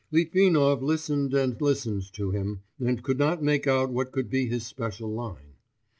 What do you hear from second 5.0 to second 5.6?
line.